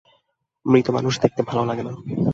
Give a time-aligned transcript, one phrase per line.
[0.65, 1.93] মৃত মানুষ দেখতে ভালো লাগে না।